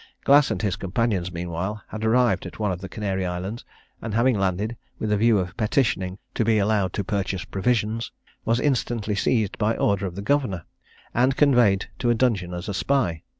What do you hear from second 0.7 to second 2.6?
companions meanwhile had arrived at